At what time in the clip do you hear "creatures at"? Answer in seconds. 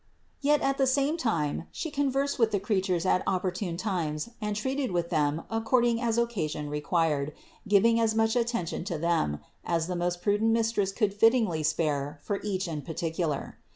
2.59-3.21